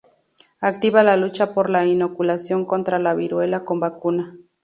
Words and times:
Activa 0.61 1.03
la 1.03 1.15
lucha 1.15 1.53
por 1.53 1.69
la 1.69 1.85
inoculación 1.85 2.65
contra 2.65 2.97
la 2.97 3.13
viruela 3.13 3.63
con 3.65 3.79
vacuna. 3.79 4.35